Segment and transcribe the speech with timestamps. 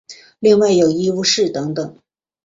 [0.39, 1.99] 另外有医务室等等。